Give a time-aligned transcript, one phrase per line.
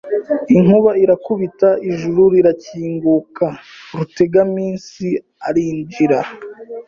[0.57, 3.45] inkuba irakubita ijuru rirakinguka
[3.97, 5.07] Rutegaminsi
[5.47, 6.19] arinjira